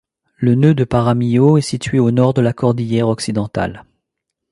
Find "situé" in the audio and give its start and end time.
1.61-1.99